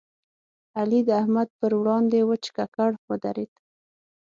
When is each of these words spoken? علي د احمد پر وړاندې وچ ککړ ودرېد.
علي 0.79 0.99
د 1.05 1.09
احمد 1.21 1.49
پر 1.59 1.71
وړاندې 1.79 2.19
وچ 2.29 2.43
ککړ 2.57 2.91
ودرېد. 3.09 3.51